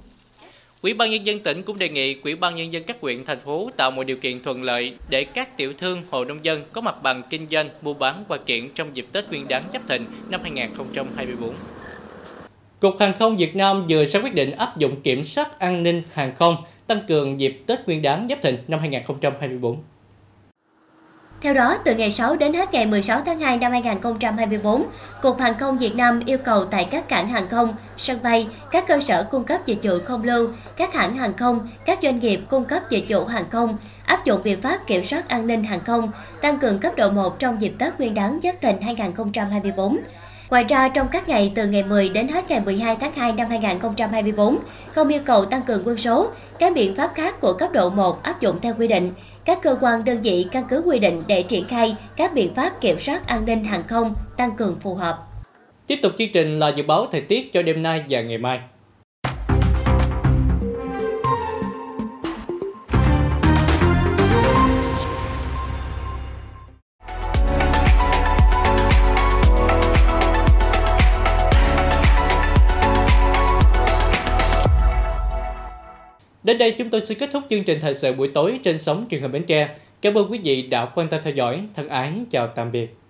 [0.83, 3.41] Ủy ban nhân dân tỉnh cũng đề nghị Ủy ban nhân dân các huyện, thành
[3.41, 6.81] phố tạo mọi điều kiện thuận lợi để các tiểu thương, hộ nông dân có
[6.81, 10.05] mặt bằng kinh doanh, mua bán qua kiện trong dịp Tết Nguyên đán Giáp Thìn
[10.29, 11.55] năm 2024.
[12.81, 16.03] Cục Hàng không Việt Nam vừa ra quyết định áp dụng kiểm soát an ninh
[16.13, 19.77] hàng không, tăng cường dịp Tết Nguyên đán Giáp Thìn năm 2024.
[21.43, 24.85] Theo đó, từ ngày 6 đến hết ngày 16 tháng 2 năm 2024,
[25.23, 28.87] Cục Hàng không Việt Nam yêu cầu tại các cảng hàng không, sân bay, các
[28.87, 32.41] cơ sở cung cấp dịch vụ không lưu, các hãng hàng không, các doanh nghiệp
[32.51, 33.77] cung cấp dịch vụ hàng không
[34.07, 37.39] áp dụng biện pháp kiểm soát an ninh hàng không, tăng cường cấp độ 1
[37.39, 39.99] trong dịp Tết Nguyên đán Giáp Thìn 2024
[40.53, 43.49] Ngoài ra, trong các ngày từ ngày 10 đến hết ngày 12 tháng 2 năm
[43.51, 44.59] 2024,
[44.95, 46.29] không yêu cầu tăng cường quân số,
[46.59, 49.13] các biện pháp khác của cấp độ 1 áp dụng theo quy định.
[49.45, 52.81] Các cơ quan đơn vị căn cứ quy định để triển khai các biện pháp
[52.81, 55.19] kiểm soát an ninh hàng không tăng cường phù hợp.
[55.87, 58.61] Tiếp tục chương trình là dự báo thời tiết cho đêm nay và ngày mai.
[76.45, 79.07] Đến đây chúng tôi xin kết thúc chương trình thời sự buổi tối trên sóng
[79.11, 79.69] truyền hình Bến Tre.
[80.03, 81.61] Cảm ơn quý vị đã quan tâm theo dõi.
[81.75, 83.02] Thân ái, chào tạm biệt.